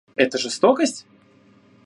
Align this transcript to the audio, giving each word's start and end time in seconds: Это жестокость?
Это 0.15 0.39
жестокость? 0.39 1.05